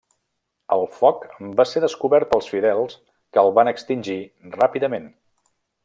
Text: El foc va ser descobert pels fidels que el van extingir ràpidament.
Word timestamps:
El 0.75 0.85
foc 0.93 1.27
va 1.59 1.65
ser 1.73 1.83
descobert 1.83 2.29
pels 2.31 2.49
fidels 2.55 2.97
que 3.35 3.45
el 3.45 3.55
van 3.59 3.73
extingir 3.73 4.19
ràpidament. 4.57 5.11